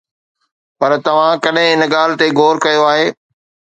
[0.79, 3.05] پر توهان ڪڏهن ان ڳالهه تي غور ڪيو آهي؟